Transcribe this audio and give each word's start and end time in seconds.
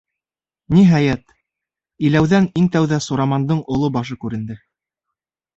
Ниһайәт, 0.75 1.35
иләүҙән 2.09 2.49
иң 2.63 2.71
тәүҙә 2.77 3.01
Сурамандың 3.09 3.63
оло 3.77 3.93
башы 3.99 4.19
күренде. 4.25 4.61